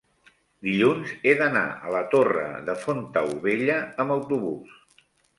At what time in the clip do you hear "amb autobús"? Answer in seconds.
4.05-4.73